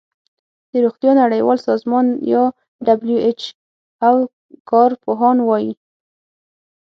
[0.71, 2.43] د روغتیا نړیوال سازمان یا
[2.85, 3.41] ډبلیو ایچ
[4.07, 4.15] او
[4.69, 5.73] کار پوهان وايي